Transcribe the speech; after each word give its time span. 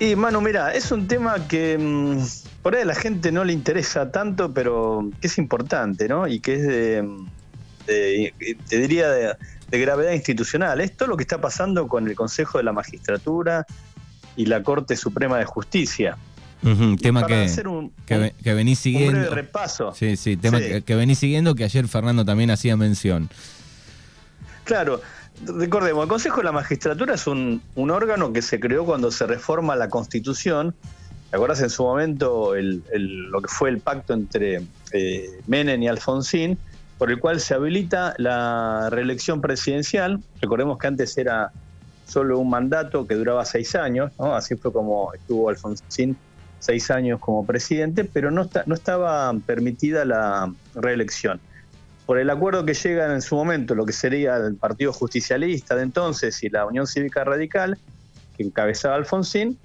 Y 0.00 0.16
Manu, 0.16 0.40
mira, 0.40 0.74
es 0.74 0.90
un 0.90 1.06
tema 1.06 1.46
que 1.46 1.78
mm, 1.78 2.18
por 2.62 2.74
ahí 2.74 2.82
a 2.82 2.86
la 2.86 2.94
gente 2.94 3.30
no 3.30 3.44
le 3.44 3.52
interesa 3.52 4.10
tanto, 4.10 4.52
pero 4.52 5.08
que 5.20 5.28
es 5.28 5.38
importante, 5.38 6.08
¿no? 6.08 6.26
Y 6.26 6.40
que 6.40 6.54
es 6.54 6.62
de, 6.66 8.32
te 8.68 8.78
diría, 8.78 9.10
de, 9.10 9.36
gravedad 9.70 10.12
institucional. 10.12 10.80
Esto 10.80 11.04
es 11.04 11.08
lo 11.08 11.16
que 11.16 11.22
está 11.22 11.40
pasando 11.40 11.88
con 11.88 12.08
el 12.08 12.14
Consejo 12.14 12.58
de 12.58 12.64
la 12.64 12.72
Magistratura 12.72 13.66
y 14.36 14.46
la 14.46 14.62
Corte 14.62 14.96
Suprema 14.96 15.38
de 15.38 15.44
Justicia. 15.44 16.16
tema 17.00 17.26
que, 17.26 18.32
que, 18.42 18.54
venís 18.54 18.78
siguiendo. 18.78 19.18
Un 19.18 19.34
repaso. 19.34 19.92
Sí, 19.94 20.16
sí, 20.16 20.36
tema 20.36 20.58
Que, 20.58 20.82
que 20.82 20.94
venís 20.94 21.18
siguiendo, 21.18 21.54
que 21.54 21.64
ayer 21.64 21.86
Fernando 21.88 22.24
también 22.24 22.50
hacía 22.50 22.76
mención. 22.76 23.28
Claro, 24.64 25.02
recordemos, 25.42 26.02
el 26.04 26.08
Consejo 26.08 26.38
de 26.38 26.44
la 26.44 26.52
Magistratura 26.52 27.14
es 27.14 27.26
un, 27.26 27.62
órgano 27.76 28.32
que 28.32 28.42
se 28.42 28.60
creó 28.60 28.84
cuando 28.84 29.10
se 29.10 29.26
reforma 29.26 29.76
la 29.76 29.88
Constitución. 29.88 30.74
¿Te 31.30 31.36
acuerdas 31.36 31.60
en 31.62 31.70
su 31.70 31.82
momento 31.82 32.52
lo 32.54 33.42
que 33.42 33.48
fue 33.48 33.70
el 33.70 33.80
pacto 33.80 34.14
entre 34.14 34.62
eh, 34.92 35.40
Menem 35.46 35.82
y 35.82 35.88
Alfonsín, 35.88 36.56
por 36.98 37.10
el 37.10 37.18
cual 37.18 37.40
se 37.40 37.54
habilita 37.54 38.14
la 38.18 38.88
reelección 38.90 39.40
presidencial? 39.40 40.22
Recordemos 40.40 40.78
que 40.78 40.86
antes 40.86 41.18
era 41.18 41.50
solo 42.06 42.38
un 42.38 42.50
mandato 42.50 43.06
que 43.06 43.14
duraba 43.14 43.44
seis 43.44 43.74
años, 43.74 44.12
¿no? 44.18 44.34
así 44.34 44.54
fue 44.56 44.72
como 44.72 45.12
estuvo 45.14 45.48
Alfonsín 45.48 46.16
seis 46.60 46.90
años 46.90 47.18
como 47.18 47.44
presidente, 47.44 48.04
pero 48.04 48.30
no, 48.30 48.48
no 48.66 48.74
estaba 48.74 49.34
permitida 49.46 50.04
la 50.04 50.52
reelección 50.74 51.40
por 52.06 52.18
el 52.18 52.28
acuerdo 52.30 52.64
que 52.64 52.74
llegan 52.74 53.12
en 53.12 53.22
su 53.22 53.34
momento 53.34 53.74
lo 53.74 53.86
que 53.86 53.92
sería 53.92 54.36
el 54.36 54.56
Partido 54.56 54.92
Justicialista 54.92 55.74
de 55.74 55.82
entonces 55.82 56.42
y 56.42 56.50
la 56.50 56.66
Unión 56.66 56.86
Cívica 56.86 57.24
Radical, 57.24 57.78
que 58.36 58.42
encabezaba 58.42 58.96
Alfonsín, 58.96 59.58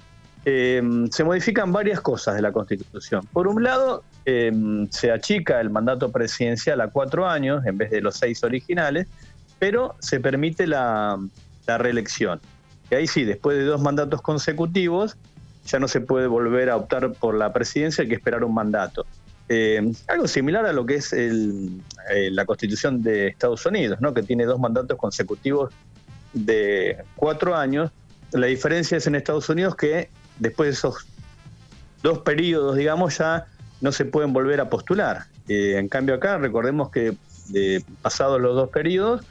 eh, 0.45 0.81
se 1.11 1.23
modifican 1.23 1.71
varias 1.71 1.99
cosas 1.99 2.35
de 2.35 2.41
la 2.41 2.51
Constitución. 2.51 3.27
Por 3.33 3.47
un 3.47 3.61
lado, 3.63 4.03
eh, 4.25 4.51
se 4.89 5.11
achica 5.11 5.59
el 5.59 5.69
mandato 5.69 6.11
presidencial 6.11 6.79
a 6.81 6.87
cuatro 6.87 7.27
años 7.27 7.65
en 7.65 7.77
vez 7.77 7.91
de 7.91 8.01
los 8.01 8.15
seis 8.15 8.43
originales, 8.43 9.07
pero 9.59 9.95
se 9.99 10.21
permite 10.21 10.65
la, 10.65 11.19
la 11.67 11.77
reelección. 11.77 12.39
Y 12.89 12.95
ahí 12.95 13.07
sí, 13.07 13.25
después 13.25 13.57
de 13.57 13.65
dos 13.65 13.81
mandatos 13.81 14.21
consecutivos, 14.21 15.17
ya 15.65 15.79
no 15.79 15.87
se 15.87 16.01
puede 16.01 16.27
volver 16.27 16.69
a 16.69 16.77
optar 16.77 17.11
por 17.13 17.35
la 17.35 17.51
presidencia, 17.51 18.03
hay 18.03 18.07
que 18.07 18.15
esperar 18.15 18.43
un 18.43 18.53
mandato. 18.53 19.05
Eh, 19.51 19.81
algo 20.07 20.27
similar 20.27 20.67
a 20.67 20.73
lo 20.73 20.85
que 20.85 20.95
es 20.95 21.11
eh, 21.11 21.31
la 22.31 22.45
constitución 22.45 23.01
de 23.01 23.29
Estados 23.29 23.65
Unidos, 23.65 23.99
¿no? 23.99 24.13
que 24.13 24.21
tiene 24.21 24.45
dos 24.45 24.59
mandatos 24.59 24.95
consecutivos 24.95 25.73
de 26.33 26.97
cuatro 27.15 27.55
años. 27.55 27.89
La 28.31 28.45
diferencia 28.45 28.97
es 28.97 29.07
en 29.07 29.15
Estados 29.15 29.49
Unidos 29.49 29.75
que 29.75 30.09
después 30.37 30.67
de 30.67 30.73
esos 30.73 31.07
dos 32.03 32.19
periodos, 32.19 32.77
digamos, 32.77 33.17
ya 33.17 33.47
no 33.81 33.91
se 33.91 34.05
pueden 34.05 34.33
volver 34.33 34.61
a 34.61 34.69
postular. 34.69 35.25
Eh, 35.47 35.77
en 35.77 35.89
cambio 35.89 36.13
acá, 36.13 36.37
recordemos 36.37 36.91
que 36.91 37.17
pasados 38.03 38.39
los 38.39 38.55
dos 38.55 38.69
periodos, 38.69 39.25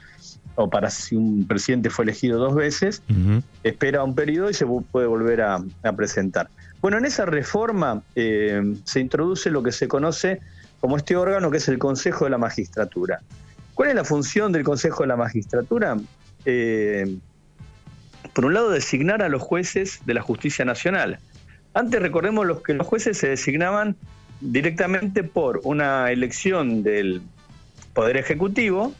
o 0.55 0.69
para 0.69 0.89
si 0.89 1.15
un 1.15 1.47
presidente 1.47 1.89
fue 1.89 2.03
elegido 2.03 2.37
dos 2.37 2.53
veces, 2.53 3.01
espera 3.63 4.03
un 4.03 4.13
periodo 4.13 4.49
y 4.49 4.53
se 4.53 4.65
puede 4.65 5.07
volver 5.07 5.41
a 5.41 5.63
presentar. 5.95 6.49
Bueno, 6.81 6.97
en 6.97 7.05
esa 7.05 7.25
reforma 7.25 8.01
eh, 8.15 8.75
se 8.85 8.99
introduce 8.99 9.51
lo 9.51 9.61
que 9.63 9.71
se 9.71 9.87
conoce 9.87 10.39
como 10.79 10.95
este 10.95 11.15
órgano 11.15 11.51
que 11.51 11.57
es 11.57 11.67
el 11.67 11.77
Consejo 11.77 12.25
de 12.25 12.31
la 12.31 12.37
Magistratura. 12.37 13.19
¿Cuál 13.73 13.89
es 13.89 13.95
la 13.95 14.03
función 14.03 14.51
del 14.51 14.63
Consejo 14.63 15.03
de 15.03 15.07
la 15.07 15.17
Magistratura? 15.17 15.97
Eh, 16.45 17.17
por 18.33 18.45
un 18.45 18.53
lado, 18.53 18.69
designar 18.69 19.21
a 19.21 19.29
los 19.29 19.41
jueces 19.41 20.01
de 20.05 20.13
la 20.13 20.21
justicia 20.21 20.63
nacional. 20.63 21.19
Antes 21.73 22.01
recordemos 22.01 22.45
los 22.45 22.61
que 22.61 22.73
los 22.73 22.87
jueces 22.87 23.17
se 23.17 23.27
designaban 23.27 23.95
directamente 24.41 25.23
por 25.23 25.59
una 25.63 26.11
elección 26.11 26.83
del 26.83 27.21
Poder 27.93 28.17
Ejecutivo 28.17 28.93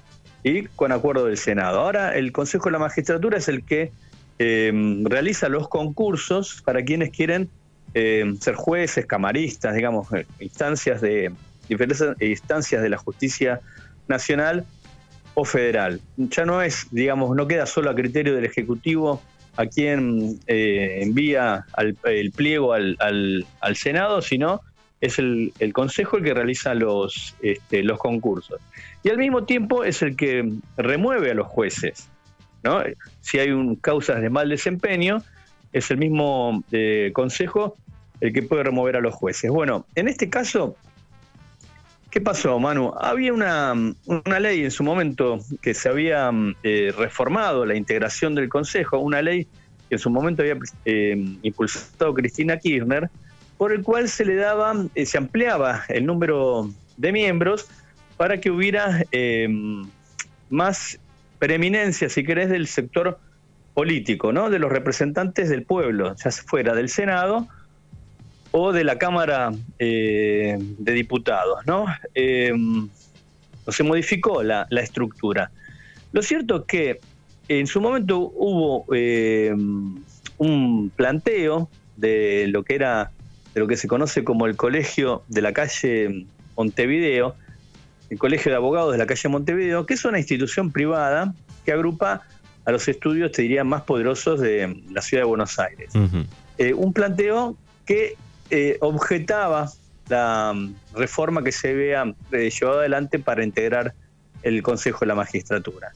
y 0.43 0.65
con 0.65 0.91
acuerdo 0.91 1.25
del 1.25 1.37
Senado. 1.37 1.79
Ahora 1.79 2.15
el 2.15 2.31
Consejo 2.31 2.65
de 2.65 2.71
la 2.71 2.79
Magistratura 2.79 3.37
es 3.37 3.47
el 3.47 3.63
que 3.63 3.91
eh, 4.39 4.71
realiza 5.03 5.49
los 5.49 5.67
concursos 5.69 6.61
para 6.63 6.83
quienes 6.83 7.09
quieren 7.11 7.49
eh, 7.93 8.33
ser 8.39 8.55
jueces, 8.55 9.05
camaristas, 9.05 9.75
digamos, 9.75 10.11
eh, 10.13 10.25
instancias 10.39 11.01
de 11.01 11.31
diferentes 11.67 12.03
instancias 12.19 12.81
de 12.81 12.89
la 12.89 12.97
justicia 12.97 13.61
nacional 14.07 14.65
o 15.35 15.45
federal. 15.45 16.01
Ya 16.17 16.45
no 16.45 16.61
es, 16.61 16.87
digamos, 16.91 17.35
no 17.35 17.47
queda 17.47 17.65
solo 17.65 17.89
a 17.89 17.95
criterio 17.95 18.35
del 18.35 18.45
Ejecutivo 18.45 19.21
a 19.55 19.65
quien 19.65 20.39
eh, 20.47 20.99
envía 21.01 21.65
el 22.05 22.31
pliego 22.31 22.73
al, 22.73 23.45
Senado, 23.73 24.21
sino 24.21 24.61
es 25.01 25.19
el, 25.19 25.51
Consejo 25.73 26.17
el 26.17 26.23
que 26.23 26.33
realiza 26.33 26.73
los, 26.73 27.35
este, 27.41 27.83
los 27.83 27.99
concursos. 27.99 28.59
Y 29.03 29.09
al 29.09 29.17
mismo 29.17 29.43
tiempo 29.43 29.83
es 29.83 30.01
el 30.01 30.15
que 30.15 30.49
remueve 30.77 31.31
a 31.31 31.33
los 31.33 31.47
jueces. 31.47 32.07
¿no? 32.63 32.81
Si 33.21 33.39
hay 33.39 33.51
un, 33.51 33.75
causas 33.75 34.21
de 34.21 34.29
mal 34.29 34.49
desempeño, 34.49 35.23
es 35.73 35.91
el 35.91 35.97
mismo 35.97 36.63
eh, 36.71 37.11
consejo 37.13 37.75
el 38.21 38.33
que 38.33 38.43
puede 38.43 38.63
remover 38.63 38.97
a 38.97 39.01
los 39.01 39.13
jueces. 39.13 39.49
Bueno, 39.49 39.85
en 39.95 40.07
este 40.07 40.29
caso, 40.29 40.75
¿qué 42.11 42.19
pasó, 42.19 42.59
Manu? 42.59 42.93
Había 42.99 43.33
una, 43.33 43.73
ley 44.39 44.63
en 44.63 44.71
su 44.71 44.83
momento 44.83 45.39
que 45.61 45.73
se 45.73 45.87
había 45.87 46.31
eh, 46.63 46.93
reformado 46.97 47.65
la 47.65 47.75
integración 47.75 48.35
del 48.35 48.49
consejo, 48.49 48.99
una 48.99 49.21
ley 49.21 49.45
que 49.87 49.95
en 49.95 49.99
su 49.99 50.09
momento 50.09 50.41
había 50.41 50.57
eh, 50.85 51.15
impulsado 51.43 52.13
Cristina 52.13 52.57
Kirchner, 52.57 53.09
por 53.57 53.71
el 53.71 53.83
cual 53.83 54.09
se 54.09 54.25
le 54.25 54.35
daba, 54.35 54.73
se 54.95 55.17
ampliaba 55.17 55.83
el 55.87 56.05
número 56.05 56.69
de 56.97 57.11
miembros 57.11 57.67
para 58.17 58.41
que 58.41 58.51
hubiera 58.51 59.05
más 60.49 60.99
preeminencia, 61.39 62.09
si 62.09 62.23
querés, 62.23 62.49
del 62.49 62.67
sector 62.67 63.17
político, 63.79 64.33
¿no? 64.33 64.49
De 64.49 64.59
los 64.59 64.69
representantes 64.69 65.47
del 65.47 65.63
pueblo, 65.63 66.13
ya 66.21 66.31
fuera 66.31 66.75
del 66.75 66.89
Senado 66.89 67.47
o 68.51 68.73
de 68.73 68.83
la 68.83 68.97
Cámara 68.97 69.53
eh, 69.77 70.57
de 70.59 70.91
Diputados, 70.91 71.65
¿no? 71.65 71.85
Eh, 72.13 72.51
se 73.69 73.83
modificó 73.83 74.43
la, 74.43 74.67
estructura. 74.71 75.49
Lo 76.11 76.21
cierto 76.21 76.57
es 76.57 76.63
que 76.65 76.99
en 77.47 77.67
su 77.67 77.79
momento 77.79 78.19
hubo 78.35 78.85
eh, 78.93 79.55
un 80.37 80.91
planteo 80.93 81.69
de 81.95 82.47
lo 82.49 82.63
que 82.63 82.75
era, 82.75 83.11
de 83.53 83.61
lo 83.61 83.67
que 83.67 83.77
se 83.77 83.87
conoce 83.87 84.25
como 84.25 84.45
el 84.45 84.57
colegio 84.57 85.23
de 85.29 85.41
la 85.41 85.53
calle 85.53 86.25
Montevideo, 86.57 87.33
el 88.09 88.19
colegio 88.19 88.51
de 88.51 88.57
abogados 88.57 88.91
de 88.91 88.97
la 88.97 89.05
calle 89.05 89.29
Montevideo, 89.29 89.85
que 89.85 89.93
es 89.93 90.03
una 90.03 90.19
institución 90.19 90.69
privada 90.69 91.33
que 91.63 91.71
agrupa 91.71 92.23
a 92.65 92.71
los 92.71 92.87
estudios, 92.87 93.31
te 93.31 93.43
diría, 93.43 93.63
más 93.63 93.83
poderosos 93.83 94.39
de 94.39 94.83
la 94.91 95.01
ciudad 95.01 95.23
de 95.23 95.27
Buenos 95.27 95.57
Aires. 95.59 95.91
Eh, 96.57 96.73
un 96.73 96.93
planteo 96.93 97.55
que 97.85 98.15
eh, 98.49 98.77
objetaba 98.81 99.71
la 100.09 100.53
mm, 100.53 100.75
reforma 100.95 101.43
que 101.43 101.51
se 101.51 101.69
había 101.69 102.13
eh, 102.31 102.49
llevado 102.49 102.79
adelante 102.79 103.19
para 103.19 103.43
integrar 103.43 103.93
el 104.43 104.61
Consejo 104.61 104.99
de 105.01 105.07
la 105.07 105.15
Magistratura. 105.15 105.91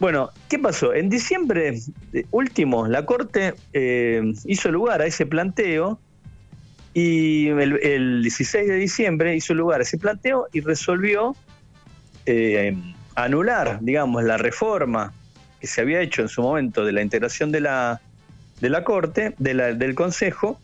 Bueno, 0.00 0.30
¿qué 0.48 0.58
pasó? 0.58 0.94
En 0.94 1.08
diciembre 1.08 1.78
último, 2.32 2.88
la 2.88 3.06
Corte 3.06 3.54
hizo 4.44 4.70
lugar 4.72 5.00
a 5.00 5.06
ese 5.06 5.26
planteo 5.26 6.00
y 6.92 7.48
el, 7.48 8.22
16 8.22 8.66
de 8.66 8.74
diciembre 8.74 9.36
hizo 9.36 9.54
lugar 9.54 9.78
a 9.78 9.84
ese 9.84 9.98
planteo 9.98 10.48
y 10.52 10.60
resolvió 10.60 11.36
anular, 13.14 13.78
digamos, 13.80 14.24
la 14.24 14.38
reforma 14.38 15.12
que 15.62 15.68
se 15.68 15.80
había 15.80 16.00
hecho 16.00 16.22
en 16.22 16.28
su 16.28 16.42
momento 16.42 16.84
de 16.84 16.90
la 16.90 17.02
integración 17.02 17.52
de 17.52 17.60
la, 17.60 18.00
de 18.60 18.68
la 18.68 18.82
Corte, 18.82 19.32
del 19.38 19.94
Consejo, 19.94 20.60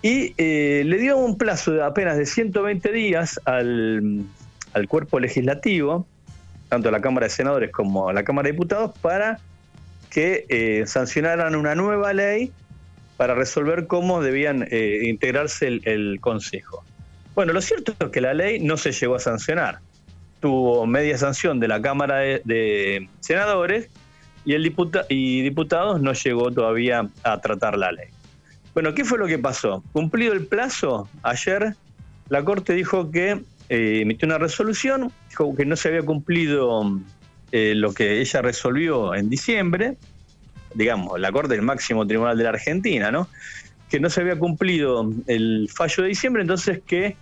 y 0.00 0.32
eh, 0.38 0.84
le 0.86 0.96
dio 0.98 1.16
un 1.16 1.36
plazo 1.36 1.72
de 1.72 1.82
apenas 1.82 2.16
de 2.16 2.26
120 2.26 2.92
días 2.92 3.40
al, 3.46 4.24
cuerpo 4.86 5.18
legislativo, 5.18 6.06
tanto 6.68 6.88
a 6.88 6.92
la 6.92 7.00
Cámara 7.00 7.26
de 7.26 7.30
Senadores 7.30 7.72
como 7.72 8.10
a 8.10 8.12
la 8.12 8.22
Cámara 8.22 8.46
de 8.46 8.52
Diputados, 8.52 8.96
para 9.00 9.40
que 10.08 10.46
eh, 10.48 10.84
sancionaran 10.86 11.56
una 11.56 11.74
nueva 11.74 12.12
ley 12.12 12.52
para 13.16 13.34
resolver 13.34 13.88
cómo 13.88 14.22
debían 14.22 14.68
eh, 14.70 15.00
integrarse 15.02 15.66
el, 15.66 16.20
Consejo. 16.20 16.84
Bueno, 17.34 17.52
lo 17.52 17.60
cierto 17.60 17.92
es 17.98 18.10
que 18.10 18.20
la 18.20 18.34
ley 18.34 18.60
no 18.60 18.76
se 18.76 18.92
llegó 18.92 19.16
a 19.16 19.18
sancionar. 19.18 19.80
Tuvo 20.38 20.86
media 20.86 21.18
sanción 21.18 21.58
de 21.58 21.66
la 21.66 21.82
Cámara 21.82 22.18
de 22.18 23.08
Senadores 23.18 23.88
y 24.44 24.54
el 24.54 24.62
diputado 24.62 25.06
y 25.08 25.42
diputados 25.42 26.00
no 26.00 26.12
llegó 26.12 26.50
todavía 26.50 27.08
a 27.22 27.40
tratar 27.40 27.76
la 27.76 27.92
ley. 27.92 28.08
Bueno, 28.74 28.94
¿qué 28.94 29.04
fue 29.04 29.18
lo 29.18 29.26
que 29.26 29.38
pasó? 29.38 29.82
Cumplido 29.92 30.32
el 30.32 30.46
plazo, 30.46 31.08
ayer 31.22 31.74
la 32.28 32.44
Corte 32.44 32.72
dijo 32.72 33.10
que 33.10 33.40
eh, 33.68 34.00
emitió 34.02 34.26
una 34.26 34.38
resolución, 34.38 35.12
dijo 35.28 35.54
que 35.54 35.66
no 35.66 35.76
se 35.76 35.88
había 35.88 36.02
cumplido 36.02 36.98
eh, 37.52 37.74
lo 37.76 37.92
que 37.92 38.20
ella 38.20 38.42
resolvió 38.42 39.14
en 39.14 39.28
diciembre, 39.28 39.96
digamos, 40.74 41.20
la 41.20 41.30
Corte 41.30 41.54
del 41.54 41.62
máximo 41.62 42.06
tribunal 42.06 42.38
de 42.38 42.44
la 42.44 42.50
Argentina, 42.50 43.10
¿no? 43.10 43.28
que 43.92 44.00
no 44.00 44.08
se 44.08 44.22
había 44.22 44.38
cumplido 44.38 45.12
el 45.26 45.68
fallo 45.70 46.02
de 46.02 46.08
diciembre, 46.08 46.40
entonces 46.40 46.80
que 46.86 47.14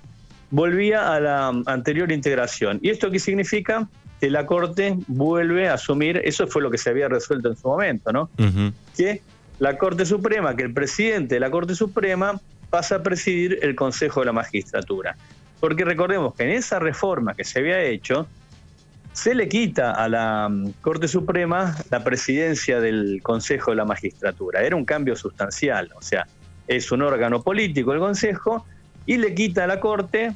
volvía 0.52 1.12
a 1.12 1.18
la 1.18 1.48
anterior 1.66 2.12
integración. 2.12 2.78
¿Y 2.80 2.90
esto 2.90 3.10
qué 3.10 3.18
significa? 3.18 3.88
Que 4.20 4.30
la 4.30 4.46
Corte 4.46 4.96
vuelve 5.06 5.68
a 5.68 5.74
asumir, 5.74 6.20
eso 6.24 6.46
fue 6.46 6.62
lo 6.62 6.70
que 6.70 6.78
se 6.78 6.90
había 6.90 7.08
resuelto 7.08 7.48
en 7.48 7.56
su 7.56 7.68
momento, 7.68 8.12
¿no? 8.12 8.30
Que 8.96 9.22
la 9.58 9.78
Corte 9.78 10.04
Suprema, 10.04 10.54
que 10.56 10.62
el 10.62 10.72
presidente 10.72 11.36
de 11.36 11.40
la 11.40 11.50
Corte 11.50 11.74
Suprema 11.74 12.40
pasa 12.68 12.96
a 12.96 13.02
presidir 13.02 13.58
el 13.62 13.74
Consejo 13.74 14.20
de 14.20 14.26
la 14.26 14.32
Magistratura. 14.32 15.16
Porque 15.58 15.84
recordemos 15.84 16.34
que 16.34 16.44
en 16.44 16.50
esa 16.50 16.78
reforma 16.78 17.34
que 17.34 17.44
se 17.44 17.58
había 17.58 17.82
hecho, 17.82 18.26
se 19.12 19.34
le 19.34 19.48
quita 19.48 19.92
a 19.92 20.08
la 20.08 20.48
mm, 20.48 20.72
Corte 20.80 21.08
Suprema 21.08 21.76
la 21.90 22.02
presidencia 22.04 22.80
del 22.80 23.20
Consejo 23.22 23.70
de 23.72 23.76
la 23.76 23.84
Magistratura. 23.84 24.62
Era 24.62 24.76
un 24.76 24.84
cambio 24.84 25.16
sustancial, 25.16 25.90
o 25.94 26.02
sea, 26.02 26.26
es 26.66 26.92
un 26.92 27.02
órgano 27.02 27.42
político 27.42 27.92
el 27.92 27.98
Consejo 27.98 28.64
y 29.06 29.16
le 29.16 29.34
quita 29.34 29.64
a 29.64 29.66
la 29.66 29.80
Corte 29.80 30.32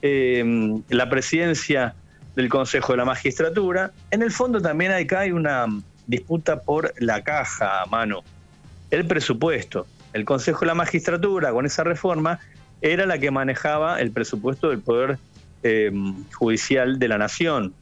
em, 0.00 0.82
la 0.88 1.08
presidencia 1.10 1.94
del 2.38 2.48
Consejo 2.48 2.92
de 2.92 2.98
la 2.98 3.04
Magistratura. 3.04 3.90
En 4.12 4.22
el 4.22 4.30
fondo 4.30 4.62
también 4.62 4.92
acá 4.92 5.20
hay 5.20 5.32
una 5.32 5.66
disputa 6.06 6.60
por 6.60 6.94
la 6.98 7.24
caja 7.24 7.82
a 7.82 7.86
mano, 7.86 8.22
el 8.92 9.04
presupuesto. 9.08 9.88
El 10.12 10.24
Consejo 10.24 10.60
de 10.60 10.66
la 10.66 10.74
Magistratura, 10.74 11.50
con 11.50 11.66
esa 11.66 11.82
reforma, 11.82 12.38
era 12.80 13.06
la 13.06 13.18
que 13.18 13.32
manejaba 13.32 14.00
el 14.00 14.12
presupuesto 14.12 14.68
del 14.68 14.78
Poder 14.78 15.18
em, 15.64 16.24
Judicial 16.32 17.00
de 17.00 17.08
la 17.08 17.18
Nación. 17.18 17.74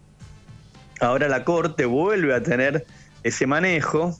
Ahora 1.01 1.29
la 1.29 1.45
Corte 1.45 1.85
vuelve 1.85 2.35
a 2.35 2.43
tener 2.43 2.87
ese 3.25 3.47
manejo 3.47 4.19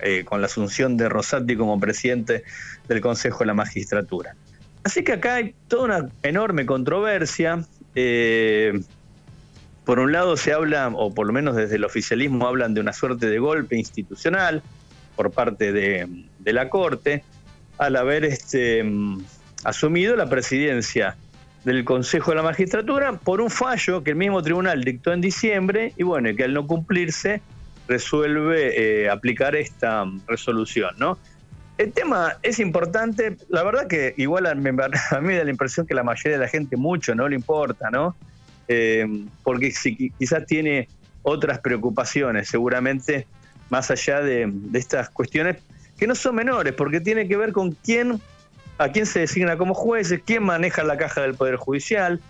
eh, 0.00 0.24
con 0.24 0.40
la 0.40 0.46
asunción 0.46 0.96
de 0.96 1.10
Rosati 1.10 1.54
como 1.54 1.78
presidente 1.78 2.44
del 2.88 3.02
Consejo 3.02 3.40
de 3.40 3.46
la 3.48 3.54
Magistratura. 3.54 4.36
Así 4.84 5.04
que 5.04 5.12
acá 5.12 5.34
hay 5.34 5.54
toda 5.68 5.84
una 5.84 6.08
enorme 6.22 6.64
controversia. 6.64 7.62
Eh, 7.94 8.80
por 9.84 9.98
un 9.98 10.12
lado 10.12 10.36
se 10.36 10.52
habla, 10.52 10.88
o 10.88 11.12
por 11.12 11.26
lo 11.26 11.32
menos 11.32 11.56
desde 11.56 11.76
el 11.76 11.84
oficialismo 11.84 12.46
hablan 12.46 12.74
de 12.74 12.80
una 12.80 12.92
suerte 12.92 13.26
de 13.26 13.38
golpe 13.38 13.76
institucional 13.76 14.62
por 15.16 15.30
parte 15.30 15.72
de, 15.72 16.08
la 16.44 16.68
Corte, 16.70 17.22
al 17.78 17.96
haber 17.96 18.24
este, 18.24 18.84
asumido 19.64 20.16
la 20.16 20.28
presidencia 20.28 21.16
del 21.64 21.84
Consejo 21.84 22.30
de 22.30 22.36
la 22.36 22.42
Magistratura 22.42 23.12
por 23.14 23.40
un 23.40 23.50
fallo 23.50 24.02
que 24.02 24.10
el 24.10 24.16
mismo 24.16 24.42
tribunal 24.42 24.84
dictó 24.84 25.12
en 25.12 25.20
diciembre 25.20 25.92
y 25.96 26.02
bueno, 26.02 26.34
que 26.36 26.44
al 26.44 26.52
no 26.52 26.66
cumplirse 26.66 27.40
resuelve 27.88 29.04
eh, 29.04 29.10
aplicar 29.10 29.54
esta 29.56 30.04
resolución, 30.26 30.94
¿no? 30.98 31.18
El 31.76 31.92
tema 31.92 32.34
es 32.42 32.60
importante, 32.60 33.36
la 33.48 33.64
verdad 33.64 33.88
que 33.88 34.14
igual 34.16 34.46
a, 34.46 34.54
mí 34.54 34.70
me 34.70 35.36
da 35.36 35.44
la 35.44 35.50
impresión 35.50 35.86
que 35.86 35.94
la 35.94 36.02
mayoría 36.02 36.38
de 36.38 36.44
la 36.44 36.48
gente 36.48 36.76
mucho 36.76 37.14
no 37.14 37.28
le 37.28 37.36
importa, 37.36 37.90
¿no? 37.90 38.14
Eh, 38.68 39.06
porque 39.42 39.72
quizás 40.18 40.46
tiene 40.46 40.88
otras 41.22 41.58
preocupaciones, 41.58 42.48
seguramente 42.48 43.26
más 43.70 43.90
allá 43.90 44.20
de, 44.20 44.52
estas 44.74 45.10
cuestiones 45.10 45.56
que 45.98 46.06
no 46.06 46.14
son 46.14 46.34
menores, 46.34 46.72
porque 46.74 47.00
tiene 47.00 47.28
que 47.28 47.36
ver 47.36 47.52
con 47.52 47.72
quién, 47.72 48.20
a 48.78 48.88
quién 48.88 49.06
se 49.06 49.20
designa 49.20 49.56
como 49.56 49.74
jueces, 49.74 50.20
quién 50.24 50.42
maneja 50.42 50.84
la 50.84 50.96
caja 50.96 51.22
del 51.22 51.34
Poder 51.34 51.56
Judicial, 51.56 52.20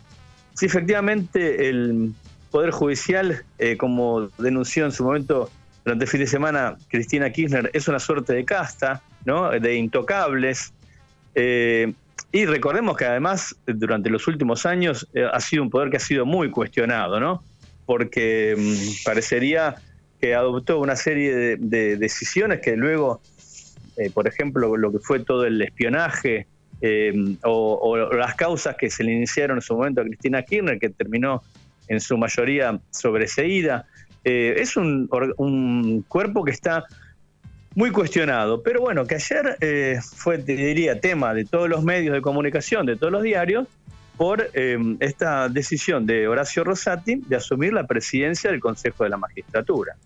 si 0.55 0.67
efectivamente 0.67 1.69
el 1.69 2.15
Poder 2.51 2.71
Judicial, 2.71 3.45
eh, 3.59 3.77
como 3.77 4.29
denunció 4.39 4.85
en 4.85 4.93
su 4.93 5.05
momento 5.05 5.51
durante 5.85 6.05
el 6.05 6.11
fin 6.11 6.21
de 6.21 6.27
semana 6.27 6.77
Cristina 6.89 7.31
Kirchner, 7.31 7.71
es 7.73 7.89
una 7.89 7.99
suerte 7.99 8.33
de 8.33 8.45
casta, 8.45 9.03
¿no? 9.25 9.51
de 9.51 9.75
intocables. 9.75 10.73
Eh, 11.35 11.93
y 12.35 12.47
recordemos 12.47 12.97
que 12.97 13.05
además 13.05 13.55
durante 13.65 14.11
los 14.11 14.27
últimos 14.27 14.67
años 14.67 15.09
eh, 15.15 15.25
ha 15.33 15.39
sido 15.39 15.63
un 15.63 15.71
poder 15.71 15.89
que 15.89 15.99
ha 15.99 16.01
sido 16.01 16.27
muy 16.27 16.51
cuestionado, 16.51 17.21
¿no? 17.21 17.45
porque 17.87 18.57
mm, 18.59 19.05
parecería 19.05 19.77
que 20.21 20.35
adoptó 20.35 20.81
una 20.81 20.97
serie 20.97 21.57
de, 21.57 21.97
decisiones 21.97 22.61
que 22.61 22.75
luego, 22.75 23.21
eh, 23.97 24.11
por 24.11 24.27
ejemplo, 24.27 24.77
lo 24.77 24.91
que 24.91 24.99
fue 24.99 25.21
todo 25.21 25.47
el 25.47 25.63
espionaje 25.63 26.49
o, 27.45 27.79
o, 27.81 27.97
las 28.17 28.35
causas 28.35 28.75
que 28.77 28.91
se 28.91 29.05
le 29.05 29.13
iniciaron 29.13 29.59
en 29.59 29.63
su 29.63 29.77
momento 29.77 30.01
a 30.01 30.05
Cristina 30.05 30.43
Kirchner, 30.43 30.81
que 30.81 30.89
terminó 30.91 31.41
en 31.87 32.01
su 32.01 32.19
mayoría 32.19 32.81
sobreseída, 32.91 33.87
es 34.25 34.77
un, 34.77 35.09
un 35.37 36.05
cuerpo 36.09 36.45
que 36.45 36.51
está 36.51 36.85
muy 37.75 37.91
cuestionado. 37.91 38.62
Pero 38.62 38.81
bueno, 38.81 39.06
que 39.06 39.17
ayer 39.17 39.56
eh, 39.61 40.00
fue, 40.03 40.38
te 40.38 40.55
diría, 40.55 41.00
tema 41.00 41.35
de 41.35 41.44
todos 41.44 41.69
los 41.69 41.82
medios 41.85 42.15
de 42.15 42.23
comunicación, 42.23 42.87
de 42.87 42.97
todos 42.97 43.12
los 43.12 43.23
diarios, 43.23 43.67
por 44.17 44.49
eh, 44.55 44.79
esta 45.00 45.49
decisión 45.49 46.06
de 46.06 46.29
Horacio 46.29 46.62
Rosati 46.62 47.17
de 47.26 47.37
asumir 47.37 47.73
la 47.73 47.87
presidencia 47.87 48.50
del 48.50 48.61
Consejo 48.61 49.05
de 49.05 49.11
la 49.11 49.17
Magistratura. 49.17 49.97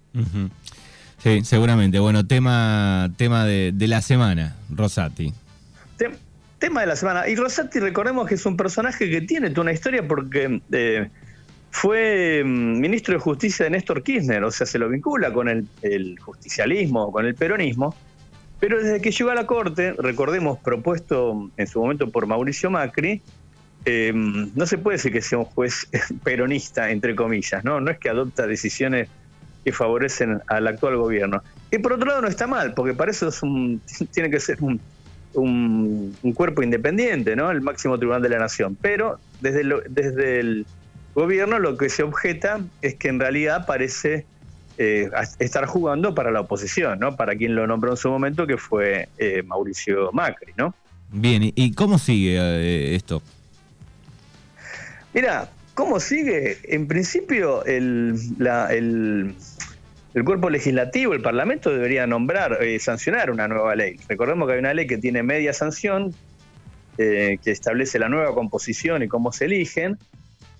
Sí, 1.18 1.44
seguramente. 1.44 1.98
Bueno, 1.98 2.26
tema, 2.26 3.10
tema 3.16 3.44
de, 3.44 3.74
la 3.80 4.00
semana, 4.00 4.56
Rosati. 4.70 5.32
tema 6.58 6.80
de 6.80 6.86
la 6.86 6.96
semana. 6.96 7.28
Y 7.28 7.36
Rosati, 7.36 7.80
recordemos 7.80 8.26
que 8.26 8.36
es 8.36 8.46
un 8.46 8.56
personaje 8.56 9.10
que 9.10 9.20
tiene 9.20 9.50
toda 9.50 9.62
una 9.62 9.72
historia 9.72 10.06
porque 10.06 10.60
eh, 10.72 11.10
fue 11.70 12.42
mm, 12.44 12.80
ministro 12.80 13.14
de 13.14 13.20
Justicia 13.20 13.64
de 13.64 13.70
Néstor 13.70 14.02
Kirchner, 14.02 14.42
o 14.44 14.50
sea, 14.50 14.66
se 14.66 14.78
lo 14.78 14.88
vincula 14.88 15.32
con 15.32 15.48
el, 15.48 16.18
justicialismo, 16.20 17.12
con 17.12 17.26
el 17.26 17.34
peronismo, 17.34 17.94
pero 18.60 18.82
desde 18.82 19.00
que 19.00 19.10
llegó 19.10 19.30
a 19.30 19.34
la 19.34 19.46
Corte, 19.46 19.94
recordemos, 19.98 20.58
propuesto 20.58 21.50
en 21.56 21.66
su 21.66 21.80
momento 21.80 22.10
por 22.10 22.26
Mauricio 22.26 22.70
Macri, 22.70 23.22
eh, 23.84 24.12
no 24.12 24.66
se 24.66 24.76
puede 24.76 24.96
decir 24.96 25.12
que 25.12 25.22
sea 25.22 25.38
un 25.38 25.44
juez 25.44 25.88
peronista, 26.24 26.90
entre 26.90 27.14
comillas, 27.14 27.64
¿no? 27.64 27.80
No 27.80 27.90
es 27.90 27.98
que 27.98 28.08
adopta 28.08 28.46
decisiones 28.46 29.08
que 29.64 29.72
favorecen 29.72 30.40
al 30.48 30.66
actual 30.66 30.96
gobierno. 30.96 31.42
Y 31.70 31.78
por 31.78 31.92
otro 31.92 32.08
lado 32.08 32.22
no 32.22 32.28
está 32.28 32.46
mal, 32.46 32.74
porque 32.74 32.94
para 32.94 33.10
eso 33.10 33.28
es 33.28 33.42
un, 33.42 33.80
tiene 34.12 34.30
que 34.30 34.40
ser 34.40 34.58
un, 34.60 34.80
un, 35.34 36.32
cuerpo 36.34 36.62
independiente, 36.62 37.36
¿no? 37.36 37.50
El 37.50 37.60
máximo 37.60 37.96
tribunal 37.98 38.22
de 38.22 38.28
la 38.30 38.38
nación. 38.38 38.76
Pero 38.80 39.18
desde, 39.40 39.62
desde 39.88 40.40
el 40.40 40.66
gobierno 41.14 41.58
lo 41.58 41.76
que 41.76 41.88
se 41.88 42.02
objeta 42.02 42.60
es 42.82 42.94
que 42.94 43.08
en 43.08 43.20
realidad 43.20 43.66
parece 43.66 44.26
eh, 44.80 45.10
estar 45.40 45.66
jugando 45.66 46.14
para 46.14 46.30
la 46.30 46.42
oposición, 46.42 47.00
¿no? 47.00 47.16
Para 47.16 47.34
quien 47.34 47.56
lo 47.56 47.66
nombró 47.66 47.90
en 47.90 47.96
su 47.96 48.08
momento, 48.10 48.46
que 48.46 48.56
fue 48.56 49.08
eh, 49.18 49.42
Mauricio 49.44 50.12
Macri, 50.12 50.52
¿no? 50.56 50.72
Bien, 51.10 51.42
¿y 51.42 51.72
cómo 51.72 51.98
sigue 51.98 52.36
eh, 52.38 52.94
esto? 52.94 53.20
Mira, 55.12 55.50
¿cómo 55.74 55.98
sigue? 55.98 56.58
En 56.62 56.86
principio, 56.86 57.64
el, 57.64 58.20
el, 58.70 60.24
cuerpo 60.24 60.48
legislativo, 60.48 61.12
el 61.12 61.22
Parlamento, 61.22 61.70
debería 61.70 62.06
nombrar, 62.06 62.60
sancionar 62.78 63.32
una 63.32 63.48
nueva 63.48 63.74
ley. 63.74 63.98
Recordemos 64.08 64.46
que 64.46 64.52
hay 64.52 64.58
una 64.60 64.74
ley 64.74 64.86
que 64.86 64.98
tiene 64.98 65.24
media 65.24 65.52
sanción, 65.52 66.14
que 66.96 67.40
establece 67.44 67.98
la 67.98 68.08
nueva 68.08 68.32
composición 68.32 69.02
y 69.02 69.08
cómo 69.08 69.32
se 69.32 69.46
eligen, 69.46 69.98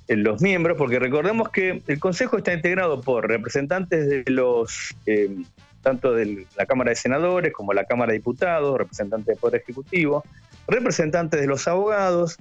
los 0.09 0.41
miembros, 0.41 0.79
porque 0.79 0.99
recordemos 0.99 1.51
que 1.51 1.83
el 1.87 2.01
Consejo 2.01 2.39
está 2.39 2.55
integrado 2.55 3.03
por 3.03 3.29
representantes 3.29 4.09
de 4.09 4.25
los, 4.31 4.95
eh, 5.07 5.37
tanto 5.83 6.15
de 6.15 6.47
la 6.57 6.67
Cámara 6.67 6.91
de 6.91 6.97
Senadores 6.97 7.53
como 7.53 7.75
la 7.75 7.85
Cámara 7.85 8.13
de 8.13 8.19
Diputados, 8.19 8.79
representantes 8.79 9.27
del 9.27 9.37
Poder 9.37 9.61
Ejecutivo, 9.61 10.25
representantes 10.67 11.41
de 11.41 11.47
los 11.47 11.69
abogados, 11.69 12.39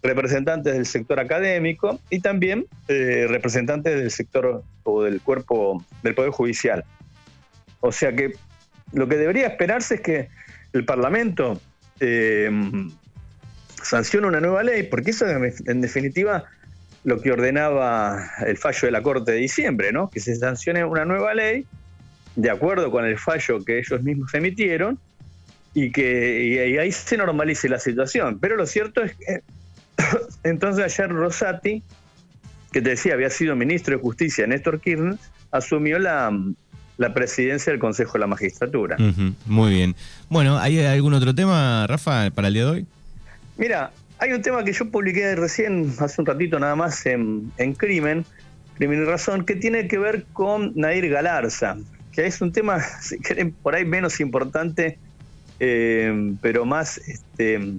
representantes 0.00 0.74
del 0.74 0.86
sector 0.86 1.18
académico 1.18 1.98
y 2.08 2.20
también 2.20 2.66
eh, 2.86 3.26
representantes 3.28 3.96
del 3.96 4.12
sector 4.12 4.62
o 4.84 5.02
del 5.02 5.20
cuerpo 5.20 5.84
del 6.04 6.14
Poder 6.14 6.30
Judicial. 6.30 6.84
O 7.80 7.90
sea 7.90 8.14
que 8.14 8.34
lo 8.92 9.08
que 9.08 9.16
debería 9.16 9.48
esperarse 9.48 9.96
es 9.96 10.00
que 10.00 10.28
el 10.72 10.84
Parlamento 10.84 11.60
eh, 11.98 12.48
sancione 13.82 14.28
una 14.28 14.40
nueva 14.40 14.62
ley, 14.62 14.84
porque 14.84 15.10
eso 15.10 15.26
en 15.26 15.80
definitiva 15.80 16.44
lo 17.04 17.20
que 17.20 17.32
ordenaba 17.32 18.30
el 18.46 18.56
fallo 18.56 18.80
de 18.82 18.90
la 18.90 19.02
Corte 19.02 19.32
de 19.32 19.38
diciembre, 19.38 19.92
¿no? 19.92 20.10
que 20.10 20.20
se 20.20 20.34
sancione 20.36 20.84
una 20.84 21.04
nueva 21.04 21.34
ley 21.34 21.64
de 22.36 22.50
acuerdo 22.50 22.90
con 22.90 23.04
el 23.04 23.18
fallo 23.18 23.64
que 23.64 23.78
ellos 23.78 24.02
mismos 24.02 24.32
emitieron 24.34 24.98
y 25.74 25.90
que 25.90 26.78
ahí 26.80 26.92
se 26.92 27.16
normalice 27.16 27.68
la 27.68 27.78
situación. 27.78 28.38
Pero 28.40 28.56
lo 28.56 28.66
cierto 28.66 29.02
es 29.02 29.14
que 29.16 29.42
entonces 30.44 30.84
ayer 30.84 31.10
Rosati, 31.10 31.82
que 32.72 32.82
te 32.82 32.90
decía 32.90 33.14
había 33.14 33.30
sido 33.30 33.56
ministro 33.56 33.96
de 33.96 34.02
Justicia, 34.02 34.46
Néstor 34.46 34.80
Kirchner, 34.80 35.16
asumió 35.50 35.98
la, 35.98 36.32
presidencia 37.14 37.72
del 37.72 37.80
Consejo 37.80 38.14
de 38.14 38.18
la 38.20 38.26
Magistratura. 38.26 38.96
muy 39.46 39.72
bien. 39.72 39.94
Bueno, 40.28 40.58
¿hay 40.58 40.84
algún 40.84 41.14
otro 41.14 41.34
tema, 41.34 41.86
Rafa, 41.86 42.30
para 42.30 42.48
el 42.48 42.54
día 42.54 42.64
de 42.64 42.70
hoy? 42.70 42.86
Mira, 43.56 43.90
hay 44.18 44.32
un 44.32 44.42
tema 44.42 44.64
que 44.64 44.72
yo 44.72 44.90
publiqué 44.90 45.34
recién, 45.36 45.92
hace 45.98 46.20
un 46.20 46.26
ratito 46.26 46.58
nada 46.58 46.74
más, 46.76 47.06
en, 47.06 47.50
Crimen, 47.76 48.24
Crimen 48.76 49.02
y 49.02 49.04
Razón, 49.04 49.44
que 49.44 49.56
tiene 49.56 49.88
que 49.88 49.98
ver 49.98 50.24
con 50.32 50.72
Nair 50.74 51.08
Galarza, 51.08 51.76
que 52.12 52.26
es 52.26 52.40
un 52.40 52.52
tema, 52.52 52.80
si 53.00 53.18
quieren, 53.18 53.52
por 53.52 53.74
ahí 53.74 53.84
menos 53.84 54.20
importante 54.20 54.98
eh, 55.60 56.34
pero 56.40 56.64
más, 56.64 56.98
este, 56.98 57.74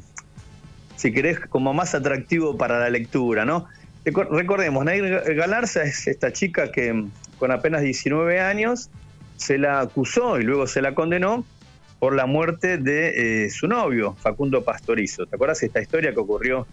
si 0.96 1.14
querés, 1.14 1.40
como 1.40 1.74
más 1.74 1.96
atractivo 1.96 2.58
para 2.58 2.80
la 2.80 2.90
lectura, 2.90 3.46
¿no? 3.46 3.68
Recordemos, 4.06 4.84
Nair 4.86 5.36
Galarza 5.36 5.84
es 5.84 6.08
esta 6.08 6.32
chica 6.34 6.72
que 6.72 7.06
con 7.38 7.52
apenas 7.52 7.82
19 7.82 8.40
años 8.40 8.90
se 9.38 9.58
la 9.58 9.82
acusó 9.82 10.40
y 10.40 10.44
luego 10.44 10.68
se 10.68 10.82
la 10.82 10.96
condenó 10.96 11.46
por 12.00 12.16
la 12.16 12.26
muerte 12.26 12.78
de 12.78 13.46
eh, 13.46 13.50
su 13.50 13.68
novio, 13.68 14.16
Facundo 14.20 14.64
Pastorizo. 14.64 15.26
¿Te 15.26 15.36
acuerdas 15.36 15.62
esta 15.64 15.82
historia 15.82 16.14
que 16.14 16.20
ocurrió 16.20 16.66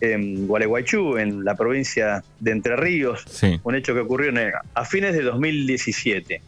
en 0.00 0.46
Gualeguaychú, 0.46 1.16
en 1.16 1.44
la 1.44 1.56
provincia 1.56 2.22
de 2.40 2.50
Entre 2.50 2.76
Ríos? 2.76 3.24
Sí. 3.26 3.58
Un 3.64 3.74
hecho 3.74 3.94
que 3.94 4.00
ocurrió 4.00 4.32
a 4.74 4.84
fines 4.84 5.14
de 5.14 5.22
2017. 5.22 6.42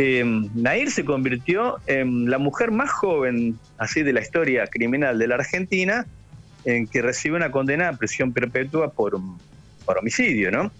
Eh, 0.00 0.24
Nair 0.54 0.90
se 0.90 1.04
convirtió 1.04 1.78
en 1.86 2.30
la 2.30 2.38
mujer 2.38 2.70
más 2.70 2.90
joven 2.90 3.58
así 3.78 4.02
de 4.02 4.12
la 4.12 4.20
historia 4.20 4.66
criminal 4.68 5.18
de 5.18 5.26
la 5.26 5.34
Argentina 5.34 6.06
en 6.64 6.86
que 6.86 7.02
recibe 7.02 7.36
una 7.36 7.50
condena 7.50 7.88
a 7.88 7.92
prisión 7.94 8.32
perpetua 8.32 8.92
por, 8.92 9.18
por 9.84 9.98
homicidio, 9.98 10.50
¿no? 10.50 10.70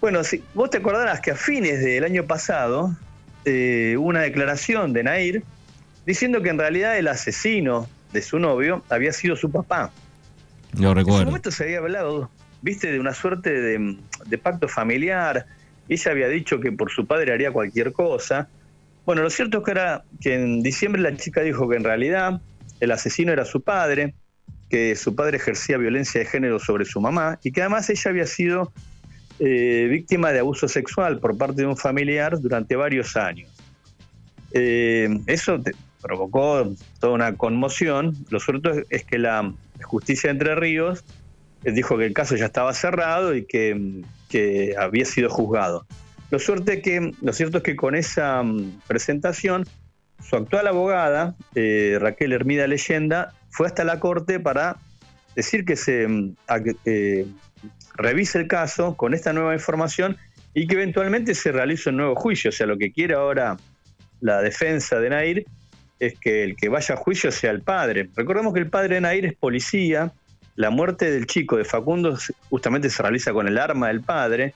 Bueno, 0.00 0.22
si, 0.22 0.42
vos 0.54 0.68
te 0.68 0.78
acordarás 0.78 1.20
que 1.20 1.30
a 1.30 1.36
fines 1.36 1.82
del 1.82 2.04
año 2.04 2.24
pasado 2.24 2.94
eh, 3.44 3.96
hubo 3.98 4.08
una 4.08 4.20
declaración 4.20 4.92
de 4.92 5.02
Nair 5.02 5.42
diciendo 6.06 6.42
que 6.42 6.50
en 6.50 6.58
realidad 6.58 6.96
el 6.96 7.08
asesino 7.08 7.88
de 8.12 8.22
su 8.22 8.38
novio 8.38 8.82
había 8.88 9.12
sido 9.12 9.36
su 9.36 9.50
papá. 9.50 9.92
Lo 10.78 10.94
recuerdo. 10.94 11.18
En 11.18 11.22
ese 11.22 11.26
momento 11.26 11.50
se 11.50 11.64
había 11.64 11.78
hablado, 11.78 12.30
viste, 12.62 12.90
de 12.90 13.00
una 13.00 13.12
suerte 13.12 13.50
de, 13.50 13.98
de 14.26 14.38
pacto 14.38 14.68
familiar, 14.68 15.46
ella 15.88 16.10
había 16.10 16.28
dicho 16.28 16.60
que 16.60 16.72
por 16.72 16.90
su 16.90 17.06
padre 17.06 17.32
haría 17.32 17.50
cualquier 17.50 17.92
cosa. 17.92 18.48
Bueno, 19.04 19.22
lo 19.22 19.30
cierto 19.30 19.58
es 19.58 19.64
que, 19.64 19.70
era, 19.70 20.04
que 20.20 20.34
en 20.34 20.62
diciembre 20.62 21.00
la 21.00 21.16
chica 21.16 21.42
dijo 21.42 21.68
que 21.68 21.76
en 21.76 21.84
realidad 21.84 22.40
el 22.80 22.90
asesino 22.90 23.32
era 23.32 23.44
su 23.44 23.60
padre, 23.60 24.14
que 24.68 24.96
su 24.96 25.14
padre 25.14 25.36
ejercía 25.36 25.78
violencia 25.78 26.20
de 26.20 26.26
género 26.26 26.58
sobre 26.58 26.84
su 26.84 27.00
mamá 27.00 27.38
y 27.42 27.52
que 27.52 27.60
además 27.60 27.88
ella 27.88 28.10
había 28.10 28.26
sido 28.26 28.72
eh, 29.38 29.86
víctima 29.88 30.32
de 30.32 30.40
abuso 30.40 30.66
sexual 30.66 31.20
por 31.20 31.38
parte 31.38 31.62
de 31.62 31.68
un 31.68 31.76
familiar 31.76 32.40
durante 32.40 32.74
varios 32.74 33.16
años. 33.16 33.48
Eh, 34.52 35.20
eso 35.26 35.60
provocó 36.06 36.72
toda 37.00 37.12
una 37.12 37.36
conmoción. 37.36 38.14
Lo 38.30 38.38
cierto 38.38 38.70
es 38.90 39.04
que 39.04 39.18
la 39.18 39.52
justicia 39.82 40.28
de 40.28 40.32
Entre 40.32 40.54
Ríos 40.54 41.04
dijo 41.62 41.98
que 41.98 42.06
el 42.06 42.14
caso 42.14 42.36
ya 42.36 42.46
estaba 42.46 42.72
cerrado 42.72 43.34
y 43.34 43.44
que, 43.44 44.74
había 44.78 45.04
sido 45.04 45.30
juzgado. 45.30 45.86
Lo, 46.30 46.38
suerte 46.38 46.82
que, 46.82 47.12
lo 47.22 47.32
cierto 47.32 47.58
es 47.58 47.64
que 47.64 47.76
con 47.76 47.94
esa 47.94 48.42
mm, 48.42 48.80
presentación, 48.86 49.64
su 50.22 50.36
actual 50.36 50.66
abogada, 50.66 51.34
eh, 51.54 51.98
Raquel 52.00 52.32
Hermida 52.32 52.66
Leyenda, 52.66 53.32
fue 53.50 53.66
hasta 53.66 53.84
la 53.84 53.98
corte 53.98 54.38
para 54.38 54.76
decir 55.34 55.64
que 55.64 55.76
se 55.76 56.06
mm, 56.06 56.36
eh, 56.84 57.26
revise 57.94 58.38
el 58.38 58.48
caso 58.48 58.96
con 58.96 59.14
esta 59.14 59.32
nueva 59.32 59.54
información 59.54 60.16
y 60.52 60.66
que 60.66 60.74
eventualmente 60.74 61.34
se 61.34 61.52
realice 61.52 61.90
un 61.90 61.96
nuevo 61.96 62.14
juicio. 62.14 62.50
O 62.50 62.52
sea, 62.52 62.66
lo 62.66 62.76
que 62.76 62.92
quiere 62.92 63.14
ahora 63.14 63.56
la 64.20 64.42
defensa 64.42 64.98
de 65.00 65.10
Nair 65.10 65.46
es 65.98 66.18
que 66.18 66.44
el 66.44 66.56
que 66.56 66.68
vaya 66.68 66.94
a 66.94 66.98
juicio 66.98 67.30
sea 67.30 67.50
el 67.50 67.62
padre. 67.62 68.08
Recordemos 68.14 68.52
que 68.52 68.60
el 68.60 68.68
padre 68.68 68.96
de 68.96 69.00
Nair 69.00 69.26
es 69.26 69.34
policía, 69.34 70.12
la 70.56 70.70
muerte 70.70 71.10
del 71.10 71.26
chico 71.26 71.56
de 71.56 71.64
Facundo 71.64 72.16
justamente 72.48 72.90
se 72.90 73.02
realiza 73.02 73.32
con 73.32 73.46
el 73.46 73.58
arma 73.58 73.88
del 73.88 74.00
padre. 74.00 74.54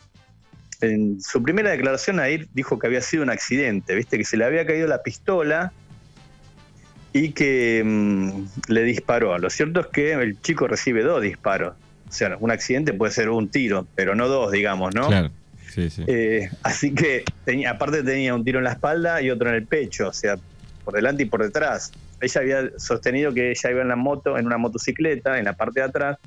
En 0.80 1.20
su 1.20 1.42
primera 1.42 1.70
declaración, 1.70 2.16
Nair 2.16 2.48
dijo 2.54 2.78
que 2.78 2.86
había 2.86 3.02
sido 3.02 3.22
un 3.22 3.30
accidente, 3.30 3.94
viste 3.94 4.16
que 4.16 4.24
se 4.24 4.36
le 4.38 4.46
había 4.46 4.66
caído 4.66 4.88
la 4.88 5.02
pistola 5.02 5.72
y 7.12 7.32
que 7.32 7.82
mm, 7.84 8.44
le 8.68 8.82
disparó. 8.84 9.36
Lo 9.38 9.50
cierto 9.50 9.80
es 9.80 9.86
que 9.88 10.12
el 10.12 10.40
chico 10.40 10.66
recibe 10.66 11.02
dos 11.02 11.22
disparos. 11.22 11.74
O 12.08 12.12
sea, 12.12 12.36
un 12.40 12.50
accidente 12.50 12.92
puede 12.92 13.12
ser 13.12 13.28
un 13.28 13.48
tiro, 13.48 13.86
pero 13.94 14.14
no 14.14 14.26
dos, 14.26 14.50
digamos, 14.52 14.94
¿no? 14.94 15.06
Claro. 15.06 15.30
Sí, 15.68 15.90
sí. 15.90 16.02
Eh, 16.08 16.50
así 16.62 16.94
que 16.94 17.24
tenía, 17.44 17.70
aparte 17.70 18.02
tenía 18.02 18.34
un 18.34 18.42
tiro 18.42 18.58
en 18.58 18.64
la 18.64 18.72
espalda 18.72 19.22
y 19.22 19.30
otro 19.30 19.50
en 19.50 19.54
el 19.56 19.66
pecho, 19.66 20.08
o 20.08 20.12
sea, 20.12 20.36
por 20.90 20.96
delante 20.96 21.22
y 21.22 21.26
por 21.26 21.40
detrás 21.40 21.92
ella 22.20 22.40
había 22.40 22.78
sostenido 22.78 23.32
que 23.32 23.50
ella 23.50 23.70
iba 23.70 23.82
en 23.82 23.88
la 23.88 23.96
moto, 23.96 24.36
en 24.36 24.46
una 24.46 24.58
motocicleta, 24.58 25.38
en 25.38 25.44
la 25.44 25.52
parte 25.52 25.80
de 25.80 25.86
atrás, 25.86 26.18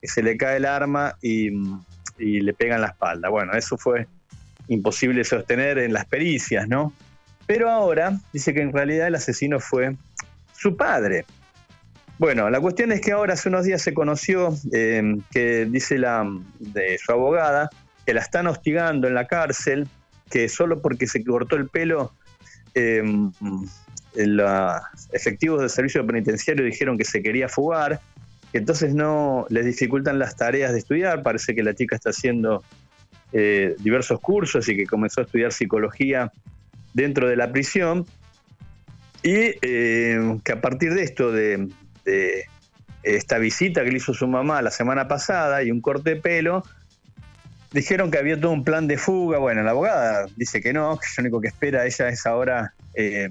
que 0.00 0.06
se 0.06 0.22
le 0.22 0.36
cae 0.36 0.58
el 0.58 0.66
arma 0.66 1.16
y, 1.22 1.50
le 2.18 2.52
pega 2.52 2.74
en 2.74 2.82
la 2.82 2.88
espalda. 2.88 3.28
Bueno, 3.28 3.54
eso 3.54 3.78
fue 3.78 4.06
imposible 4.68 5.24
sostener 5.24 5.78
en 5.78 5.92
las 5.92 6.04
pericias, 6.04 6.68
¿no? 6.68 6.92
Pero 7.46 7.70
ahora 7.70 8.18
dice 8.32 8.52
que 8.52 8.60
en 8.60 8.72
realidad 8.72 9.06
el 9.06 9.14
asesino 9.14 9.58
fue 9.58 9.96
su 10.52 10.76
padre. 10.76 11.24
Bueno, 12.18 12.50
la 12.50 12.60
cuestión 12.60 12.92
es 12.92 13.00
que 13.00 13.12
ahora 13.12 13.34
hace 13.34 13.48
unos 13.48 13.64
días 13.64 13.80
se 13.80 13.94
conoció 13.94 14.52
eh, 14.72 15.16
que 15.30 15.64
dice 15.64 15.96
la 15.96 16.28
de 16.58 16.98
su 16.98 17.12
abogada 17.12 17.70
que 18.04 18.12
la 18.12 18.20
están 18.20 18.48
hostigando 18.48 19.08
en 19.08 19.14
la 19.14 19.26
cárcel, 19.26 19.88
que 20.28 20.48
solo 20.48 20.82
porque 20.82 21.06
se 21.06 21.24
cortó 21.24 21.56
el 21.56 21.68
pelo 21.68 22.12
eh, 22.78 23.02
los 24.14 24.82
efectivos 25.12 25.60
del 25.60 25.70
servicio 25.70 26.06
penitenciario 26.06 26.64
dijeron 26.64 26.96
que 26.96 27.04
se 27.04 27.22
quería 27.22 27.48
fugar, 27.48 28.00
que 28.52 28.58
entonces 28.58 28.94
no 28.94 29.46
les 29.50 29.66
dificultan 29.66 30.18
las 30.18 30.36
tareas 30.36 30.72
de 30.72 30.78
estudiar. 30.78 31.22
Parece 31.22 31.54
que 31.54 31.62
la 31.62 31.74
chica 31.74 31.96
está 31.96 32.10
haciendo 32.10 32.62
eh, 33.32 33.74
diversos 33.80 34.20
cursos 34.20 34.68
y 34.68 34.76
que 34.76 34.86
comenzó 34.86 35.20
a 35.20 35.24
estudiar 35.24 35.52
psicología 35.52 36.32
dentro 36.94 37.28
de 37.28 37.36
la 37.36 37.50
prisión. 37.50 38.06
Y 39.22 39.56
eh, 39.60 40.38
que 40.44 40.52
a 40.52 40.60
partir 40.60 40.94
de 40.94 41.02
esto, 41.02 41.32
de, 41.32 41.68
esta 43.02 43.38
visita 43.38 43.84
que 43.84 43.90
le 43.90 43.96
hizo 43.96 44.14
su 44.14 44.28
mamá 44.28 44.62
la 44.62 44.70
semana 44.70 45.08
pasada 45.08 45.62
y 45.62 45.70
un 45.70 45.80
corte 45.80 46.14
de 46.14 46.20
pelo, 46.20 46.62
dijeron 47.72 48.10
que 48.10 48.18
había 48.18 48.40
todo 48.40 48.52
un 48.52 48.64
plan 48.64 48.86
de 48.86 48.98
fuga. 48.98 49.38
Bueno, 49.38 49.62
la 49.62 49.70
abogada 49.70 50.26
dice 50.36 50.60
que 50.60 50.72
no, 50.72 50.98
que 50.98 51.06
lo 51.16 51.22
único 51.22 51.40
que 51.40 51.48
espera 51.48 51.86
ella 51.86 52.08
es 52.08 52.26
ahora 52.26 52.72
eh, 52.94 53.30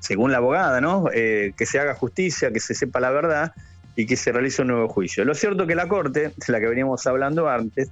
según 0.00 0.32
la 0.32 0.38
abogada, 0.38 0.80
¿no? 0.80 1.06
Eh, 1.12 1.52
que 1.56 1.66
se 1.66 1.78
haga 1.78 1.94
justicia, 1.94 2.50
que 2.52 2.60
se 2.60 2.74
sepa 2.74 3.00
la 3.00 3.10
verdad 3.10 3.52
y 3.96 4.06
que 4.06 4.16
se 4.16 4.30
realice 4.30 4.62
un 4.62 4.68
nuevo 4.68 4.88
juicio. 4.88 5.24
Lo 5.24 5.34
cierto 5.34 5.62
es 5.62 5.68
que 5.68 5.74
la 5.74 5.88
Corte, 5.88 6.32
de 6.36 6.52
la 6.52 6.60
que 6.60 6.66
veníamos 6.66 7.06
hablando 7.06 7.48
antes, 7.48 7.90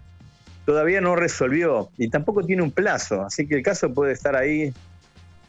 todavía 0.65 1.01
no 1.01 1.17
resolvió 1.17 1.91
y 1.99 2.09
tampoco 2.09 2.43
tiene 2.43 2.63
un 2.63 2.71
plazo, 2.71 3.23
así 3.23 3.47
que 3.47 3.57
el 3.57 3.63
caso 3.63 3.93
puede 3.93 4.13
estar 4.13 4.37
ahí 4.37 4.73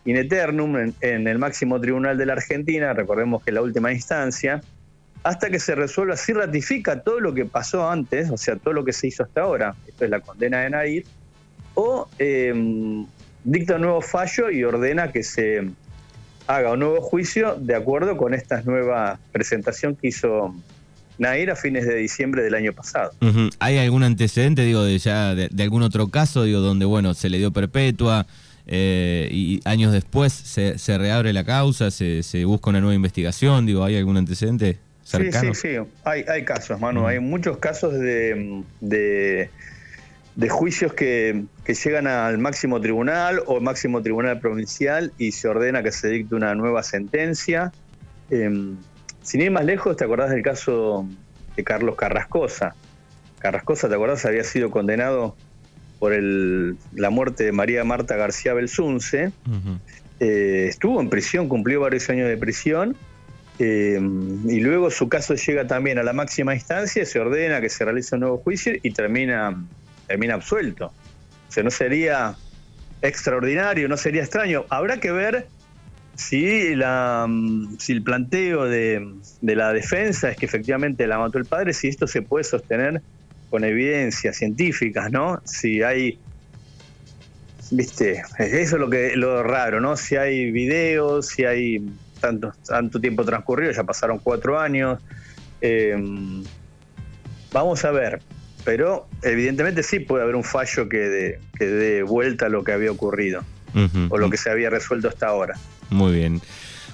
in 0.05 0.17
eternum 0.17 0.93
en, 1.01 1.27
el 1.27 1.39
máximo 1.39 1.79
tribunal 1.79 2.17
de 2.17 2.25
la 2.25 2.33
Argentina, 2.33 2.93
recordemos 2.93 3.43
que 3.43 3.51
la 3.51 3.61
última 3.61 3.91
instancia, 3.91 4.61
hasta 5.25 5.49
que 5.49 5.59
se 5.59 5.73
resuelva 5.73 6.15
si 6.17 6.33
ratifica 6.33 7.01
todo 7.01 7.19
lo 7.19 7.33
que 7.33 7.45
pasó 7.45 7.89
antes, 7.89 8.29
o 8.29 8.37
sea, 8.37 8.57
todo 8.57 8.75
lo 8.75 8.85
que 8.85 8.93
se 8.93 9.07
hizo 9.07 9.23
hasta 9.23 9.41
ahora, 9.41 9.75
esto 9.87 10.05
es 10.05 10.11
la 10.11 10.19
condena 10.19 10.59
de 10.59 10.69
Nair, 10.69 11.05
o 11.73 12.07
em, 12.19 13.07
dicta 13.43 13.77
un 13.77 13.81
nuevo 13.81 14.01
fallo 14.01 14.51
y 14.51 14.63
ordena 14.63 15.11
que 15.11 15.23
se 15.23 15.67
haga 16.45 16.73
un 16.73 16.79
nuevo 16.81 17.01
juicio 17.01 17.55
de 17.55 17.73
acuerdo 17.73 18.17
con 18.17 18.35
esta 18.35 18.61
nueva 18.61 19.17
presentación 19.31 19.95
que 19.95 20.09
hizo 20.09 20.53
Nair 21.17 21.49
a 21.49 21.55
fines 21.55 21.87
de 21.87 21.95
diciembre 21.95 22.43
del 22.43 22.53
año 22.53 22.71
pasado. 22.73 23.11
¿Hay 23.57 23.79
algún 23.79 24.03
antecedente, 24.03 24.61
digo, 24.61 24.83
de 24.83 24.99
ya 24.99 25.33
de, 25.33 25.63
algún 25.63 25.81
otro 25.81 26.07
caso, 26.09 26.43
digo, 26.43 26.59
donde 26.59 26.85
bueno 26.85 27.15
se 27.15 27.29
le 27.29 27.39
dio 27.39 27.49
perpetua 27.49 28.27
eh, 28.67 29.27
y 29.31 29.59
años 29.65 29.91
después 29.91 30.31
se, 30.33 30.97
reabre 30.99 31.33
la 31.33 31.43
causa, 31.43 31.89
se, 31.89 32.45
busca 32.45 32.69
una 32.69 32.79
nueva 32.79 32.93
investigación, 32.93 33.65
digo, 33.65 33.83
¿hay 33.83 33.97
algún 33.97 34.17
antecedente 34.17 34.85
Sí, 35.05 35.31
sí, 35.31 35.53
sí, 35.53 35.69
hay, 36.03 36.25
hay 36.27 36.43
casos, 36.43 36.79
Manu, 36.79 37.07
hay 37.07 37.19
muchos 37.19 37.57
casos 37.59 37.93
de 37.93 39.49
de 40.35 40.49
juicios 40.49 40.93
que, 40.93 41.45
llegan 41.65 42.07
al 42.07 42.37
máximo 42.37 42.79
tribunal 42.81 43.41
o 43.47 43.59
máximo 43.59 44.01
tribunal 44.01 44.39
provincial 44.39 45.11
y 45.17 45.31
se 45.31 45.47
ordena 45.47 45.81
que 45.81 45.91
se 45.91 46.09
dicte 46.09 46.35
una 46.35 46.53
nueva 46.55 46.83
sentencia. 46.83 47.71
Em, 48.29 48.75
sin 49.21 49.41
ir 49.41 49.51
más 49.51 49.65
lejos, 49.65 49.95
¿te 49.95 50.03
acordás 50.03 50.29
del 50.29 50.43
caso 50.43 51.07
de 51.55 51.63
Carlos 51.63 51.95
Carrascosa? 51.95 52.75
Carrascosa, 53.39 53.87
¿te 53.87 53.95
acordás? 53.95 54.25
Había 54.25 54.43
sido 54.43 54.69
condenado 54.69 55.35
por 55.99 56.13
el, 56.13 56.77
la 56.93 57.09
muerte 57.09 57.45
de 57.45 57.51
María 57.51 57.83
Marta 57.83 58.15
García 58.17 58.53
Belsunce. 58.53 59.31
Eh, 60.19 60.65
estuvo 60.69 60.99
en 61.01 61.09
prisión, 61.09 61.47
cumplió 61.47 61.79
varios 61.79 62.09
años 62.09 62.27
de 62.27 62.37
prisión. 62.37 62.95
Em, 63.57 64.49
y 64.49 64.59
luego 64.59 64.91
su 64.91 65.07
caso 65.07 65.35
llega 65.35 65.65
también 65.65 65.97
a 65.97 66.03
la 66.03 66.11
máxima 66.11 66.53
instancia, 66.53 67.05
se 67.05 67.19
ordena 67.19 67.61
que 67.61 67.69
se 67.69 67.85
realice 67.85 68.15
un 68.15 68.21
nuevo 68.21 68.37
juicio 68.37 68.73
y 68.81 68.91
termina 68.91 69.55
termina 70.07 70.35
absuelto. 70.35 70.87
O 70.87 71.51
sea, 71.51 71.63
no 71.63 71.71
sería 71.71 72.35
extraordinario, 73.01 73.87
no 73.87 73.97
sería 73.97 74.21
extraño. 74.21 74.65
Habrá 74.69 74.99
que 74.99 75.11
ver 75.11 75.47
si, 76.15 76.75
la, 76.75 77.27
si 77.79 77.93
el 77.93 78.01
planteo 78.01 78.65
de, 78.65 79.05
la 79.41 79.73
defensa 79.73 80.31
es 80.31 80.37
que 80.37 80.45
efectivamente 80.45 81.07
la 81.07 81.17
mató 81.17 81.37
el 81.37 81.45
padre, 81.45 81.73
si 81.73 81.87
esto 81.87 82.07
se 82.07 82.21
puede 82.21 82.43
sostener 82.43 83.01
con 83.49 83.63
evidencias 83.63 84.37
científicas, 84.37 85.11
¿no? 85.11 85.41
Si 85.45 85.81
hay, 85.83 86.19
viste, 87.71 88.23
eso 88.39 88.75
es 88.75 88.79
lo 88.79 88.89
que 88.89 89.15
lo 89.15 89.43
raro, 89.43 89.79
¿no? 89.79 89.97
Si 89.97 90.15
hay 90.15 90.51
videos, 90.51 91.27
si 91.27 91.45
hay 91.45 91.81
tanto, 92.19 92.53
tanto 92.67 92.99
tiempo 92.99 93.23
transcurrido, 93.23 93.71
ya 93.71 93.83
pasaron 93.83 94.19
cuatro 94.19 94.59
años. 94.59 94.99
Eh, 95.61 95.95
vamos 97.51 97.85
a 97.85 97.91
ver, 97.91 98.21
pero 98.63 99.07
evidentemente 99.21 99.83
sí 99.83 99.99
puede 99.99 100.23
haber 100.23 100.35
un 100.35 100.43
fallo 100.43 100.89
que 100.89 100.97
dé, 100.97 101.39
que 101.57 101.65
dé 101.65 102.03
vuelta 102.03 102.47
a 102.47 102.49
lo 102.49 102.63
que 102.63 102.73
había 102.73 102.91
ocurrido 102.91 103.43
o 104.09 104.17
lo 104.17 104.29
que 104.29 104.37
se 104.37 104.49
había 104.49 104.69
resuelto 104.69 105.09
hasta 105.09 105.27
ahora. 105.27 105.55
Muy 105.89 106.13
bien. 106.13 106.41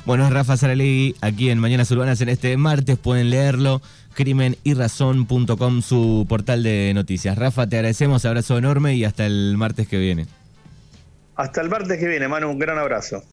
Bueno, 0.06 0.26
es 0.26 0.34
Rafa 0.34 0.58
Saralegui 0.58 1.16
aquí 1.22 1.52
en 1.52 1.60
Mañanas 1.60 1.92
Urbanas 1.92 2.20
en 2.22 2.30
este 2.30 2.58
martes, 2.58 2.98
pueden 2.98 3.30
leerlo, 3.30 3.82
crimenyrazón.com, 4.16 5.82
su 5.84 6.26
portal 6.28 6.64
de 6.64 6.92
noticias. 6.96 7.38
Rafa, 7.38 7.68
te 7.68 7.76
agradecemos, 7.76 8.26
abrazo 8.26 8.58
enorme 8.58 8.96
y 8.96 9.06
hasta 9.06 9.28
el 9.28 9.56
martes 9.58 9.88
que 9.88 10.00
viene. 10.00 10.26
Hasta 11.36 11.62
el 11.62 11.70
martes 11.70 12.00
que 12.00 12.08
viene, 12.08 12.28
Manu, 12.28 12.50
un 12.50 12.60
gran 12.60 12.80
abrazo. 12.80 13.24